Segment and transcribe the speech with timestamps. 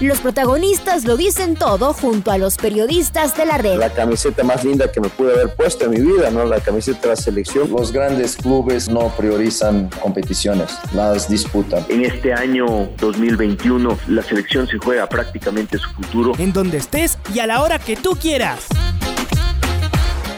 [0.00, 3.78] Los protagonistas lo dicen todo junto a los periodistas de la red.
[3.78, 6.44] La camiseta más linda que me pude haber puesto en mi vida, ¿no?
[6.44, 7.68] La camiseta de la selección.
[7.68, 11.84] Los grandes clubes no priorizan competiciones, las disputan.
[11.88, 16.32] En este año 2021 la selección se juega prácticamente su futuro.
[16.38, 18.68] En donde estés y a la hora que tú quieras.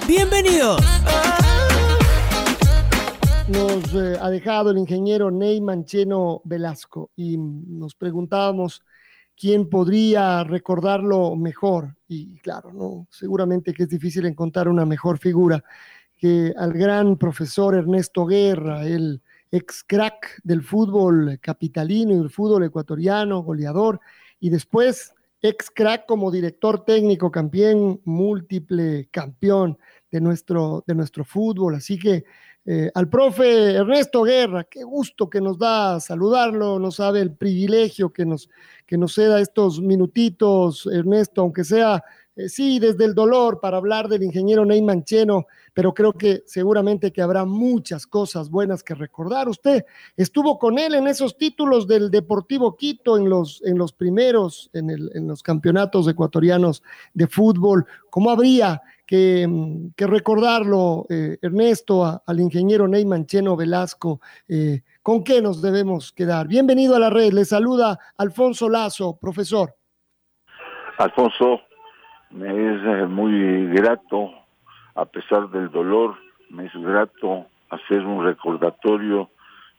[0.09, 0.81] Bienvenidos.
[3.49, 8.81] Nos eh, ha dejado el ingeniero Ney Mancheno Velasco y nos preguntábamos
[9.41, 11.97] quién podría recordarlo mejor.
[12.07, 15.65] Y claro, no, seguramente que es difícil encontrar una mejor figura
[16.19, 22.65] que al gran profesor Ernesto Guerra, el ex crack del fútbol capitalino y del fútbol
[22.65, 24.01] ecuatoriano, goleador,
[24.41, 29.79] y después ex crack como director técnico, campeón múltiple, campeón
[30.11, 31.77] de nuestro, de nuestro fútbol.
[31.77, 32.25] Así que
[32.73, 38.13] eh, al profe Ernesto Guerra, qué gusto que nos da saludarlo, no sabe el privilegio
[38.13, 38.49] que nos,
[38.87, 42.05] que nos da estos minutitos, Ernesto, aunque sea,
[42.37, 47.13] eh, sí, desde el dolor para hablar del ingeniero Ney Mancheno, pero creo que seguramente
[47.13, 49.49] que habrá muchas cosas buenas que recordar.
[49.49, 49.85] Usted
[50.17, 54.91] estuvo con él en esos títulos del Deportivo Quito, en los, en los primeros, en,
[54.91, 56.85] en los campeonatos ecuatorianos
[57.15, 57.85] de fútbol.
[58.11, 64.21] ¿Cómo habría que, recordarlo, eh, Ernesto, al ingeniero Ney Mancheno Velasco.
[64.49, 66.47] Eh, ¿Con qué nos debemos quedar?
[66.47, 69.75] Bienvenido a la red, le saluda Alfonso Lazo, profesor.
[70.99, 71.61] Alfonso,
[72.31, 74.31] me es eh, muy grato,
[74.95, 76.15] a pesar del dolor,
[76.49, 79.29] me es grato hacer un recordatorio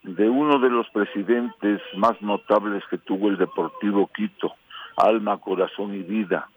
[0.04, 4.56] de uno de los presidentes más notables que tuvo el Deportivo Quito,
[4.98, 6.50] alma, corazón y vida,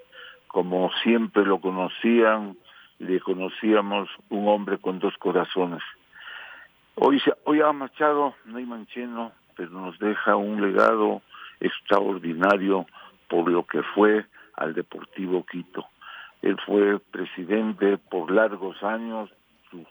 [0.48, 2.56] como siempre lo conocían
[2.98, 5.82] le conocíamos un hombre con dos corazones.
[6.96, 11.22] Hoy, hoy ha marchado hay Mancheno, pero nos deja un legado
[11.60, 12.86] extraordinario
[13.28, 15.86] por lo que fue al Deportivo Quito.
[16.42, 19.30] Él fue presidente por largos años,
[19.70, 19.84] su,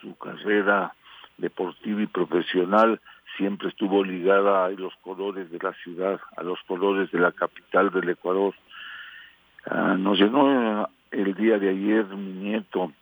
[0.00, 0.94] su carrera
[1.38, 3.00] deportiva y profesional
[3.36, 7.90] siempre estuvo ligada a los colores de la ciudad, a los colores de la capital
[7.90, 8.54] del Ecuador.
[9.66, 12.92] Ah, nos llenó el día de ayer mi nieto,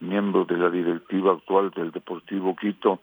[0.00, 3.00] miembro de la directiva actual del Deportivo Quito,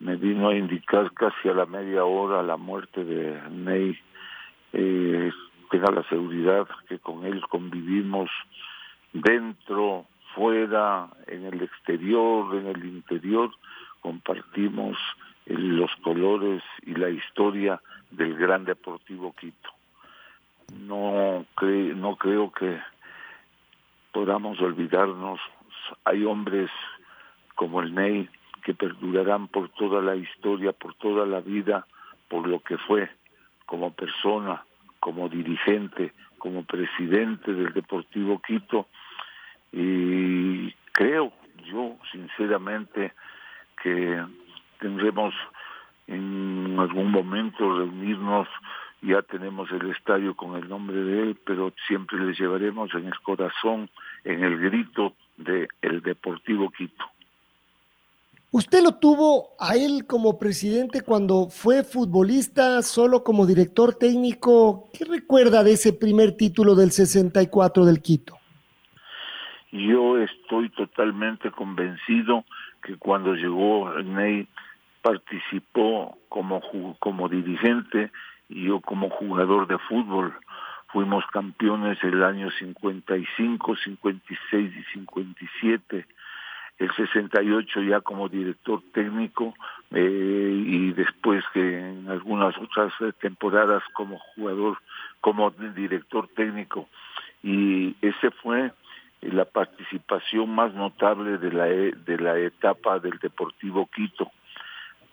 [0.00, 3.98] me vino a indicar casi a la media hora la muerte de Ney.
[4.72, 5.30] Eh,
[5.70, 8.30] tenga la seguridad que con él convivimos
[9.12, 13.50] dentro, fuera, en el exterior, en el interior,
[14.00, 14.96] compartimos
[15.46, 19.70] los colores y la historia del gran Deportivo Quito.
[20.78, 22.78] No, cre no creo que
[24.12, 25.40] podamos olvidarnos.
[26.04, 26.70] Hay hombres
[27.54, 28.28] como el Ney
[28.62, 31.86] que perdurarán por toda la historia, por toda la vida,
[32.28, 33.10] por lo que fue
[33.66, 34.62] como persona,
[35.00, 38.86] como dirigente, como presidente del Deportivo Quito.
[39.72, 41.32] Y creo
[41.64, 43.12] yo sinceramente
[43.82, 44.24] que
[44.80, 45.34] tendremos
[46.06, 48.48] en algún momento reunirnos
[49.02, 53.18] ya tenemos el estadio con el nombre de él, pero siempre le llevaremos en el
[53.20, 53.88] corazón,
[54.24, 57.04] en el grito de el Deportivo Quito.
[58.50, 64.88] ¿Usted lo tuvo a él como presidente cuando fue futbolista, solo como director técnico?
[64.96, 68.38] ¿Qué recuerda de ese primer título del 64 del Quito?
[69.70, 72.44] Yo estoy totalmente convencido
[72.82, 74.48] que cuando llegó Ney
[75.02, 76.62] participó como,
[77.00, 78.10] como dirigente
[78.48, 80.34] yo como jugador de fútbol
[80.88, 86.06] fuimos campeones el año 55, 56 y 57,
[86.78, 89.54] el 68 ya como director técnico
[89.90, 94.78] eh, y después que en algunas otras temporadas como jugador,
[95.20, 96.88] como director técnico.
[97.42, 98.72] Y ese fue
[99.20, 104.30] la participación más notable de la, de la etapa del Deportivo Quito.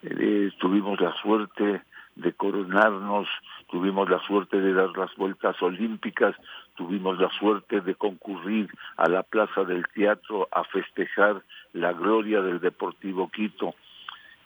[0.02, 1.82] Eh, tuvimos la suerte
[2.16, 3.28] de coronarnos,
[3.70, 6.34] tuvimos la suerte de dar las vueltas olímpicas,
[6.74, 11.42] tuvimos la suerte de concurrir a la Plaza del Teatro a festejar
[11.72, 13.74] la gloria del Deportivo Quito.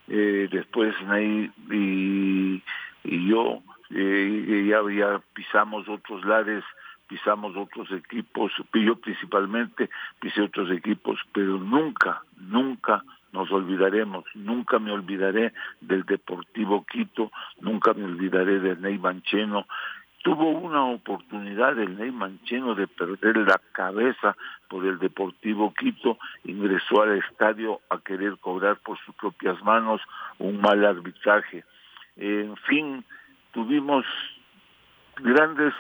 [0.09, 2.63] Eh, después Ney y,
[3.05, 6.65] yo eh, ya, ya pisamos otros lares
[7.11, 9.91] pisamos otros equipos, yo principalmente
[10.21, 13.03] pisé otros equipos, pero nunca, nunca
[13.33, 17.31] nos olvidaremos, nunca me olvidaré del Deportivo Quito,
[17.61, 19.67] nunca me olvidaré de Ney Mancheno.
[20.23, 24.37] Tuvo una oportunidad el Ney Mancheno de perder la cabeza
[24.69, 30.01] por el Deportivo Quito, ingresó al estadio a querer cobrar por sus propias manos
[30.39, 31.65] un mal arbitraje.
[32.17, 33.05] En fin,
[33.53, 34.05] tuvimos
[35.23, 35.75] grandes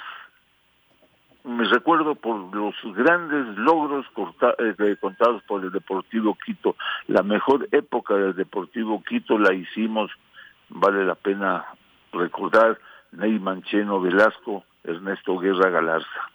[1.45, 4.07] me recuerdo por los grandes logros
[4.59, 6.77] eh, contados por el Deportivo Quito.
[7.07, 10.11] La mejor época del Deportivo Quito la hicimos,
[10.69, 11.65] vale la pena
[12.13, 12.79] recordar,
[13.13, 16.31] Ney Mancheno Velasco, Ernesto Guerra Galarza.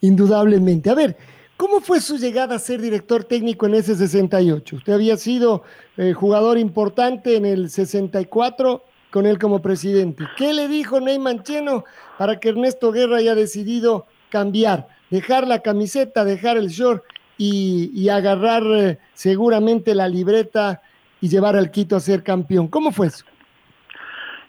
[0.00, 0.90] Indudablemente.
[0.90, 1.16] A ver,
[1.56, 4.76] ¿cómo fue su llegada a ser director técnico en ese 68?
[4.76, 5.62] Usted había sido
[5.96, 8.82] eh, jugador importante en el 64
[9.14, 10.24] con él como presidente.
[10.36, 11.84] ¿Qué le dijo Ney Mancheno
[12.18, 17.04] para que Ernesto Guerra haya decidido cambiar, dejar la camiseta, dejar el short
[17.38, 20.82] y, agarrar eh, seguramente la libreta
[21.20, 22.66] y llevar al Quito a ser campeón?
[22.66, 23.24] ¿Cómo fue eso?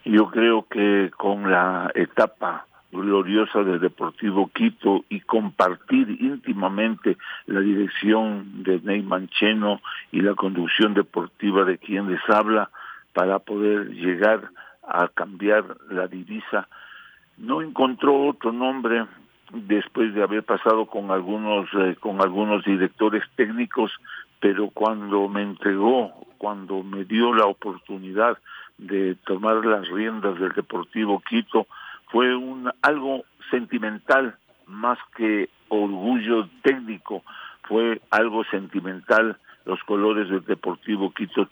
[0.04, 8.64] Yo creo que con la etapa gloriosa del Deportivo Quito y compartir íntimamente la dirección
[8.64, 9.80] de Ney Mancheno
[10.10, 12.68] y la conducción deportiva de quien les habla,
[13.16, 14.50] para poder llegar
[14.86, 16.68] a cambiar la divisa.
[17.38, 19.06] No encontró otro nombre
[19.52, 23.90] después de haber pasado con algunos eh, con algunos directores técnicos,
[24.38, 28.36] pero cuando me entregó, cuando me dio la oportunidad
[28.76, 31.66] de tomar las riendas del Deportivo Quito,
[32.10, 34.36] fue un algo sentimental
[34.66, 37.22] más que orgullo técnico,
[37.62, 41.48] fue algo sentimental los colores del Deportivo Quito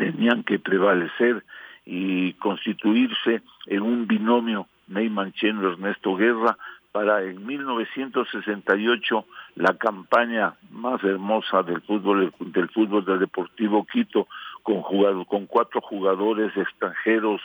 [0.00, 1.44] tenían que prevalecer
[1.84, 6.56] y constituirse en un binomio Ney Mancheno Ernesto Guerra
[6.90, 9.26] para en 1968
[9.56, 14.26] la campaña más hermosa del fútbol del fútbol del Deportivo Quito
[14.62, 14.82] con
[15.24, 17.42] con cuatro jugadores extranjeros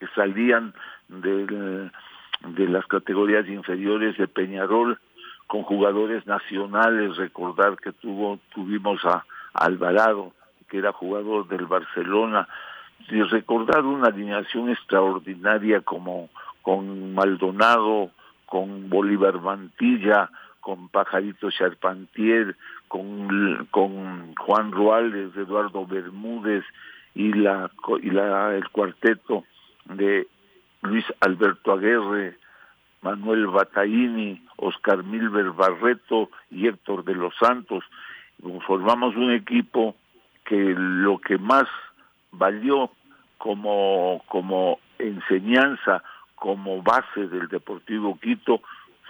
[0.00, 0.74] que salían
[1.08, 1.88] de,
[2.48, 4.98] de las categorías inferiores de Peñarol
[5.46, 9.24] con jugadores nacionales recordar que tuvo tuvimos a
[9.54, 10.32] Alvarado
[10.68, 12.48] que era jugador del Barcelona,
[13.08, 16.28] y recordar una alineación extraordinaria como
[16.62, 18.10] con Maldonado,
[18.46, 20.30] con Bolívar Mantilla,
[20.60, 22.56] con Pajarito Charpantier,
[22.88, 26.64] con, con Juan Ruales, Eduardo Bermúdez
[27.14, 27.70] y la
[28.02, 29.44] y la el cuarteto
[29.84, 30.26] de
[30.82, 32.36] Luis Alberto Aguerre,
[33.02, 37.84] Manuel Bataini, Oscar Milber Barreto y Héctor de los Santos.
[38.66, 39.94] Formamos un equipo
[40.46, 41.66] que lo que más
[42.32, 42.90] valió
[43.38, 46.02] como, como enseñanza,
[46.34, 48.60] como base del Deportivo Quito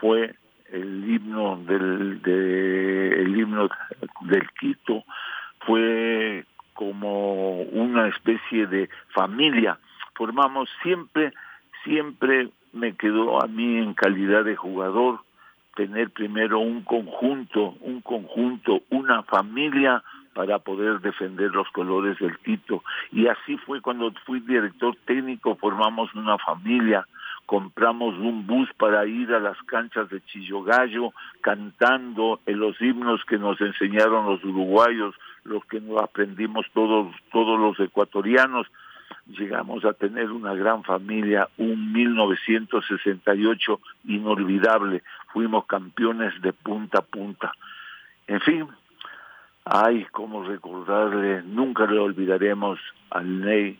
[0.00, 0.35] fue
[0.73, 3.69] el himno del de, el himno
[4.23, 5.05] del Quito
[5.61, 6.44] fue
[6.75, 9.79] como una especie de familia.
[10.15, 11.32] Formamos siempre
[11.85, 15.21] siempre me quedó a mí en calidad de jugador
[15.77, 20.03] tener primero un conjunto un conjunto una familia
[20.37, 22.85] para poder defender los colores del Quito.
[23.11, 27.06] Y así fue cuando fui director técnico, formamos una familia,
[27.47, 33.38] compramos un bus para ir a las canchas de Chillogallo cantando en los himnos que
[33.38, 38.67] nos enseñaron los uruguayos, los que nos aprendimos todos, todos los ecuatorianos.
[39.29, 45.03] Llegamos a tener una gran familia, un 1968 inolvidable.
[45.32, 47.53] Fuimos campeones de punta a punta.
[48.27, 48.67] En fin,
[49.69, 52.79] Ay, cómo recordarle, nunca le olvidaremos
[53.11, 53.77] al Ney,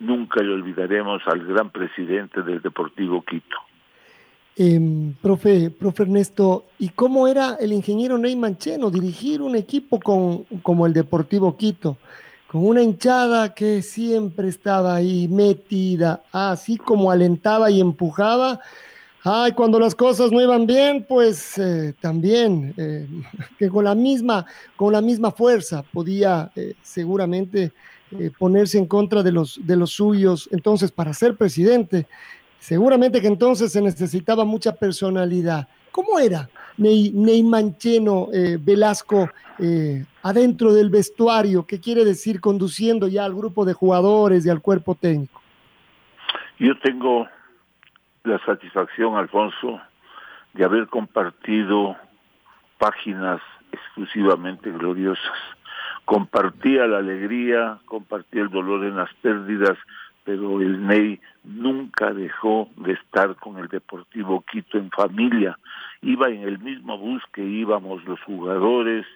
[0.00, 3.56] nunca le olvidaremos al gran presidente del Deportivo Quito.
[4.56, 10.86] Eh, profe, profe Ernesto, ¿y cómo era el ingeniero Ney Mancheno dirigir un equipo como
[10.86, 11.98] el Deportivo Quito?
[12.48, 18.58] Con una hinchada que siempre estaba ahí metida, así como alentaba y empujaba,
[19.24, 23.06] Ay, cuando las cosas no iban bien, pues eh, también eh,
[23.58, 24.46] que con la misma,
[24.76, 27.72] con la misma fuerza podía eh, seguramente
[28.38, 30.48] ponerse en contra de los, de los suyos.
[30.50, 32.06] Entonces, para ser presidente,
[32.58, 35.68] seguramente que entonces se necesitaba mucha personalidad.
[35.90, 36.48] ¿Cómo era
[36.78, 38.28] Ney, Ney Mancheno
[38.60, 39.28] Velasco
[40.22, 41.66] adentro del vestuario?
[41.66, 45.42] ¿Qué quiere decir conduciendo ya al grupo de jugadores y al cuerpo técnico?
[46.58, 47.26] Yo tengo
[48.28, 49.80] la satisfacción, Alfonso,
[50.52, 51.96] de haber compartido
[52.78, 53.40] páginas
[53.72, 55.38] exclusivamente gloriosas.
[56.04, 59.76] Compartía la alegría, compartía el dolor en las pérdidas,
[60.24, 65.58] pero el Ney nunca dejó de estar con el Deportivo Quito en familia.
[66.02, 69.06] Iba en el mismo bus que íbamos los jugadores,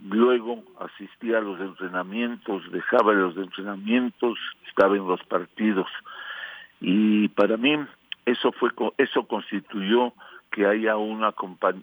[0.00, 5.88] luego asistía a los entrenamientos, dejaba los entrenamientos, estaba en los partidos.
[6.80, 7.78] Y para mí
[8.26, 10.12] eso fue eso constituyó
[10.50, 11.34] que haya una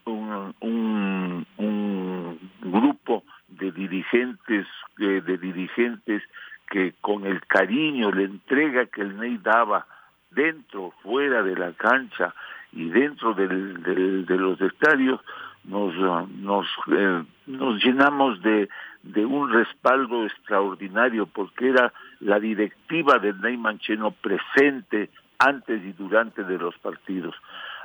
[0.06, 4.66] un, un, un grupo de dirigentes
[4.98, 6.24] de, de dirigentes
[6.70, 9.86] que con el cariño, la entrega que el Ney daba
[10.32, 12.34] dentro, fuera de la cancha
[12.72, 13.84] y dentro del,
[14.26, 15.20] de los estadios,
[15.66, 15.94] nos,
[16.30, 18.70] nos, eh, nos llenamos de,
[19.04, 25.10] de un respaldo extraordinario porque era la directiva del Ney Mancheno presente
[25.42, 27.36] antes y durante de los partidos.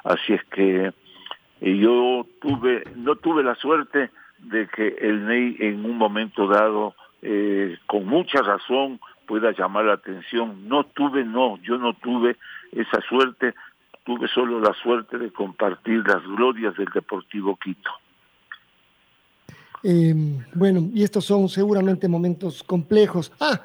[0.05, 0.93] Así es que
[1.61, 6.95] eh, yo tuve, no tuve la suerte de que el Ney en un momento dado
[7.23, 10.69] eh, con mucha razón pueda llamar la atención.
[10.69, 12.37] No tuve, no, yo no tuve
[12.73, 13.55] esa suerte,
[14.05, 17.91] tuve solo la suerte de compartir las glorias del Deportivo Quito.
[19.83, 20.15] Eh,
[20.55, 23.33] bueno, y estos son seguramente momentos complejos.
[23.41, 23.61] Ah,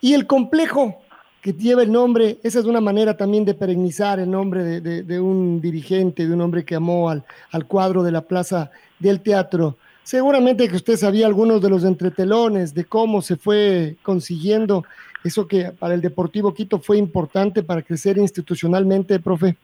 [0.00, 1.03] y el complejo
[1.44, 5.20] que lleva el nombre, esa es una manera también de perennizar el nombre de, de,
[5.20, 7.22] un dirigente, de un hombre que amó al,
[7.52, 9.76] al cuadro de la Plaza del Teatro.
[10.02, 14.86] Seguramente que usted sabía algunos de los entretelones, de cómo se fue consiguiendo
[15.22, 19.58] eso que para el Deportivo Quito fue importante para crecer institucionalmente, profe.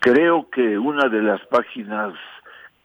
[0.00, 2.12] Creo que una de las páginas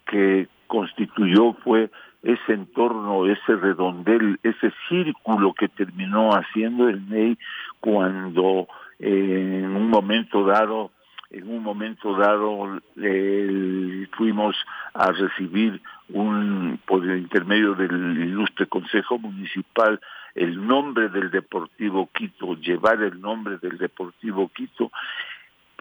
[0.05, 1.89] que constituyó fue
[2.23, 7.37] ese entorno, ese redondel, ese círculo que terminó haciendo el NEI
[7.79, 8.67] cuando
[8.99, 10.91] eh, en un momento dado
[11.31, 14.55] en un momento dado eh, fuimos
[14.93, 19.99] a recibir un por el intermedio del ilustre Consejo Municipal
[20.35, 24.91] el nombre del Deportivo Quito, llevar el nombre del Deportivo Quito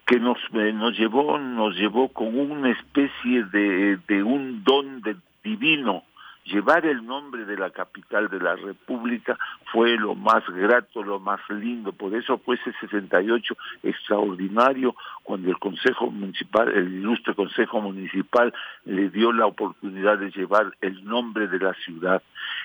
[0.06, 5.02] que nos eh, nos llevó nos llevó con una especie de, de un don
[5.42, 6.04] divino
[6.44, 9.38] llevar el nombre de la capital de la República
[9.72, 11.92] fue lo más grato, lo más lindo.
[11.92, 18.52] Por eso fue ese 68 extraordinario cuando el Consejo Municipal, el ilustre Consejo Municipal
[18.84, 22.22] le dio la oportunidad de llevar el nombre de la ciudad.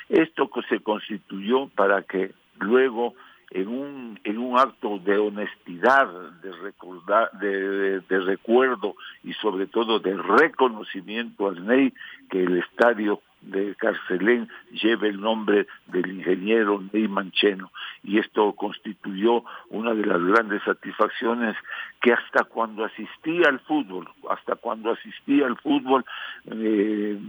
[0.10, 3.13] Esto se constituyó para que luego
[3.51, 6.08] en un en un acto de honestidad,
[6.41, 11.94] de recordar, de, de, recuerdo y sobre todo de reconocimiento al NEI
[12.29, 17.71] que el estadio de Carcelén lleve el nombre del ingeniero Ney Mancheno
[18.03, 21.55] y esto constituyó una de las grandes satisfacciones
[22.01, 26.05] que hasta cuando asistía al fútbol, hasta cuando asistía al fútbol
[26.45, 27.19] eh,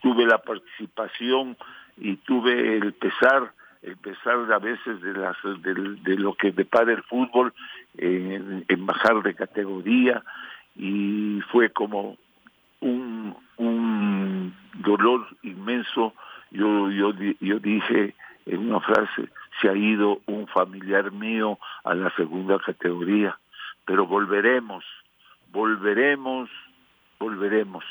[0.00, 1.56] tuve la participación
[1.96, 6.92] y tuve el pesar el pesar a veces de las de, de lo que depara
[6.92, 7.54] el fútbol
[7.96, 10.22] en, bajar de categoría
[10.74, 12.16] y fue como
[12.80, 13.36] un
[14.78, 16.14] dolor inmenso.
[16.50, 18.14] Yo, yo, yo dije
[18.46, 19.28] en una frase,
[19.60, 23.38] se ha ido un familiar mío a la segunda categoría,
[23.84, 24.84] pero volveremos,
[25.52, 26.48] volveremos,
[27.18, 27.84] volveremos.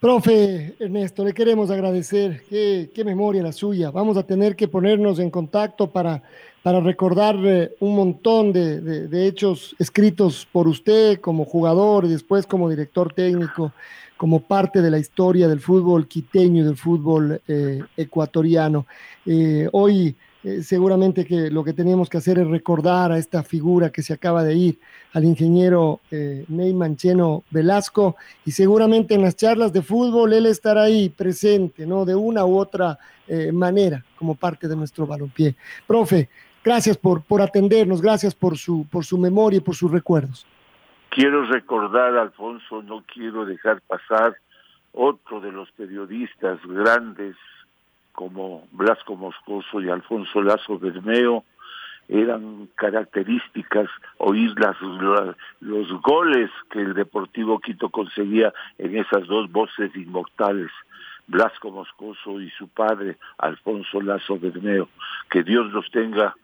[0.00, 2.42] Profe Ernesto, le queremos agradecer.
[2.48, 3.90] Qué, memoria la suya.
[3.90, 6.22] Vamos a tener que ponernos en contacto para,
[6.62, 12.46] para recordar eh, un montón de, de, hechos escritos por usted como jugador y después
[12.46, 13.72] como director técnico,
[14.20, 18.86] como parte de la historia del fútbol quiteño, del fútbol eh, ecuatoriano.
[19.24, 23.88] Eh, hoy eh, seguramente que lo que tenemos que hacer es recordar a esta figura
[23.88, 24.78] que se acaba de ir,
[25.14, 30.82] al ingeniero eh, Ney Mancheno Velasco, y seguramente en las charlas de fútbol él estará
[30.82, 32.04] ahí presente, ¿no?
[32.04, 32.98] De una u otra
[33.52, 35.54] manera, como parte de nuestro balompié.
[35.86, 36.28] Profe,
[36.62, 40.44] gracias por, por atendernos, gracias por su, por su memoria y por sus recuerdos.
[41.10, 44.36] Quiero recordar, Alfonso, no quiero dejar pasar
[44.92, 47.36] otro de los periodistas grandes
[48.12, 51.44] como Blasco Moscoso y Alfonso Lazo Bermeo,
[52.08, 53.88] eran características
[54.18, 54.76] oír las,
[55.60, 60.70] los goles que el Deportivo Quito conseguía en esas dos voces inmortales,
[61.26, 64.88] Blasco Moscoso y su padre, Alfonso Lazo Bermeo.
[65.30, 66.34] Que Dios los tenga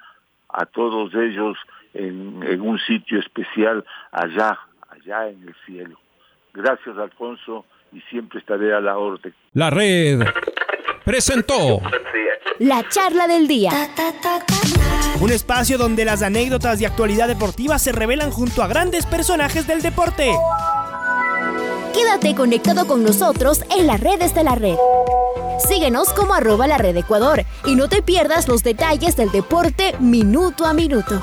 [0.48, 1.56] a todos ellos
[1.96, 5.98] en, en un sitio especial allá, allá en el cielo.
[6.52, 9.34] Gracias, Alfonso, y siempre estaré a la orden.
[9.52, 10.20] La red
[11.04, 11.80] presentó
[12.58, 13.70] la charla del día.
[15.20, 19.82] Un espacio donde las anécdotas de actualidad deportiva se revelan junto a grandes personajes del
[19.82, 20.32] deporte.
[21.94, 24.76] Quédate conectado con nosotros en las redes de la red.
[25.58, 30.66] Síguenos como arroba la red Ecuador y no te pierdas los detalles del deporte minuto
[30.66, 31.22] a minuto.